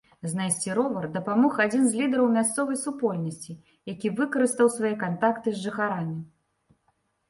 Знайсці 0.29 0.69
ровар 0.77 1.05
дапамог 1.17 1.59
адзін 1.65 1.83
з 1.91 1.99
лідэраў 2.01 2.33
мясцовай 2.39 2.81
супольнасці, 2.87 3.57
які 3.95 4.15
выкарыстаў 4.23 4.77
свае 4.81 4.95
кантакты 5.07 5.49
з 5.59 5.67
жыхарамі. 5.69 6.23